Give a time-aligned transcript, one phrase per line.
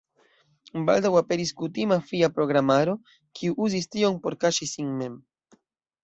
[0.85, 2.95] Baldaŭ aperis kutima fia programaro,
[3.39, 5.21] kiu uzis tion por kaŝi sin mem.